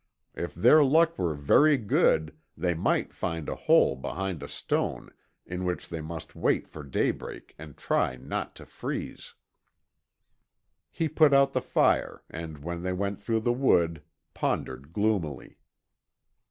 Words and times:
If 0.33 0.55
their 0.55 0.83
luck 0.83 1.19
were 1.19 1.35
very 1.35 1.77
good, 1.77 2.35
they 2.57 2.73
might 2.73 3.13
find 3.13 3.47
a 3.47 3.53
hole 3.53 3.95
behind 3.95 4.41
a 4.41 4.47
stone, 4.47 5.11
in 5.45 5.63
which 5.63 5.89
they 5.89 6.01
must 6.01 6.35
wait 6.35 6.67
for 6.67 6.81
daybreak 6.81 7.53
and 7.59 7.77
try 7.77 8.15
not 8.15 8.55
to 8.55 8.65
freeze. 8.65 9.35
He 10.89 11.07
put 11.07 11.35
out 11.35 11.53
the 11.53 11.61
fire 11.61 12.23
and 12.31 12.63
when 12.63 12.81
they 12.81 12.93
went 12.93 13.21
through 13.21 13.41
the 13.41 13.53
wood 13.53 14.01
pondered 14.33 14.91
gloomily. 14.91 15.59